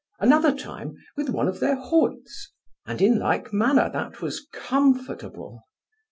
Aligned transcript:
Another 0.19 0.51
time 0.51 0.95
with 1.15 1.29
one 1.29 1.47
of 1.47 1.59
their 1.59 1.75
hoods, 1.75 2.51
and 2.87 3.03
in 3.03 3.19
like 3.19 3.53
manner 3.53 3.87
that 3.93 4.19
was 4.19 4.47
comfortable. 4.51 5.63